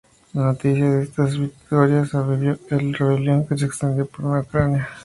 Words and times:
La 0.33 0.45
noticia 0.45 0.89
de 0.89 1.03
estas 1.03 1.37
victorias 1.37 2.15
avivó 2.15 2.57
al 2.71 2.93
rebelión, 2.95 3.45
que 3.45 3.55
se 3.55 3.65
extendió 3.67 4.07
por 4.07 4.23
toda 4.23 4.39
Ucrania. 4.41 4.89